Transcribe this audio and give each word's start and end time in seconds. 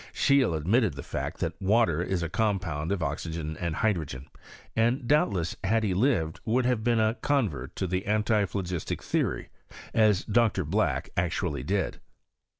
Scheele 0.15 0.55
admitted 0.55 0.95
the 0.95 1.03
fact 1.03 1.37
that 1.41 1.61
water 1.61 2.01
is 2.01 2.23
a 2.23 2.27
compound 2.27 2.91
of 2.91 3.03
oxygen 3.03 3.55
and 3.57 3.75
hydrogen; 3.75 4.25
and 4.75 5.07
doubtless, 5.07 5.55
had 5.63 5.83
he 5.83 5.93
lived, 5.93 6.39
would 6.43 6.65
have 6.65 6.83
become 6.83 6.99
a 7.07 7.13
con 7.13 7.47
vert 7.49 7.75
to 7.75 7.85
the 7.85 8.07
antiphlogistic 8.07 9.03
theory, 9.03 9.49
as 9.93 10.25
Dr. 10.25 10.65
Black 10.65 11.11
ac 11.19 11.37
tually 11.39 11.63
did. 11.63 11.99